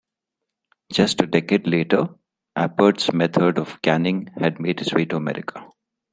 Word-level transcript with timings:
Just 0.91 1.21
a 1.21 1.27
decade 1.27 1.67
later, 1.67 2.09
Appert's 2.57 3.13
method 3.13 3.59
of 3.59 3.79
canning 3.83 4.31
had 4.35 4.59
made 4.59 4.81
its 4.81 4.91
way 4.95 5.05
to 5.05 5.17
America. 5.17 5.63